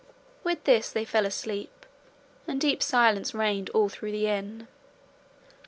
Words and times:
With 0.43 0.63
this 0.63 0.91
they 0.91 1.05
fell 1.05 1.27
asleep, 1.27 1.85
and 2.47 2.59
deep 2.59 2.81
silence 2.81 3.35
reigned 3.35 3.69
all 3.69 3.87
through 3.87 4.13
the 4.13 4.25
inn. 4.25 4.67